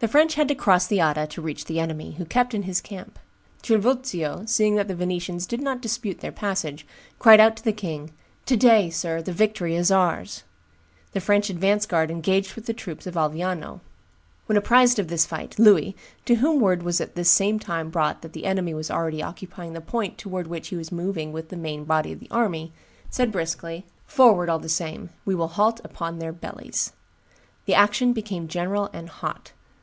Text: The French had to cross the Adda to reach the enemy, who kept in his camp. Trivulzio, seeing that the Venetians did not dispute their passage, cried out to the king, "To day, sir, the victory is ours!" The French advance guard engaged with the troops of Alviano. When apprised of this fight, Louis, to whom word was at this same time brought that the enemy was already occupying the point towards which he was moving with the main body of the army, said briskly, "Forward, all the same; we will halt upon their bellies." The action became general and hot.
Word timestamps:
The 0.00 0.06
French 0.06 0.34
had 0.34 0.46
to 0.46 0.54
cross 0.54 0.86
the 0.86 1.00
Adda 1.00 1.26
to 1.26 1.42
reach 1.42 1.64
the 1.64 1.80
enemy, 1.80 2.12
who 2.18 2.24
kept 2.24 2.54
in 2.54 2.62
his 2.62 2.80
camp. 2.80 3.18
Trivulzio, 3.64 4.46
seeing 4.48 4.76
that 4.76 4.86
the 4.86 4.94
Venetians 4.94 5.44
did 5.44 5.60
not 5.60 5.80
dispute 5.82 6.20
their 6.20 6.30
passage, 6.30 6.86
cried 7.18 7.40
out 7.40 7.56
to 7.56 7.64
the 7.64 7.72
king, 7.72 8.10
"To 8.46 8.56
day, 8.56 8.90
sir, 8.90 9.20
the 9.20 9.32
victory 9.32 9.74
is 9.74 9.90
ours!" 9.90 10.44
The 11.14 11.20
French 11.20 11.50
advance 11.50 11.84
guard 11.84 12.12
engaged 12.12 12.54
with 12.54 12.66
the 12.66 12.72
troops 12.72 13.08
of 13.08 13.14
Alviano. 13.16 13.80
When 14.46 14.56
apprised 14.56 15.00
of 15.00 15.08
this 15.08 15.26
fight, 15.26 15.58
Louis, 15.58 15.96
to 16.26 16.36
whom 16.36 16.60
word 16.60 16.84
was 16.84 17.00
at 17.00 17.16
this 17.16 17.28
same 17.28 17.58
time 17.58 17.90
brought 17.90 18.22
that 18.22 18.32
the 18.34 18.46
enemy 18.46 18.74
was 18.74 18.92
already 18.92 19.20
occupying 19.20 19.72
the 19.72 19.80
point 19.80 20.16
towards 20.16 20.48
which 20.48 20.68
he 20.68 20.76
was 20.76 20.92
moving 20.92 21.32
with 21.32 21.48
the 21.48 21.56
main 21.56 21.82
body 21.82 22.12
of 22.12 22.20
the 22.20 22.30
army, 22.30 22.72
said 23.10 23.32
briskly, 23.32 23.84
"Forward, 24.06 24.48
all 24.48 24.60
the 24.60 24.68
same; 24.68 25.10
we 25.24 25.34
will 25.34 25.48
halt 25.48 25.80
upon 25.82 26.20
their 26.20 26.32
bellies." 26.32 26.92
The 27.64 27.74
action 27.74 28.12
became 28.12 28.46
general 28.46 28.90
and 28.92 29.08
hot. 29.08 29.50